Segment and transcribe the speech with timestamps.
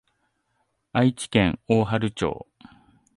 [0.93, 2.47] 愛知県大治町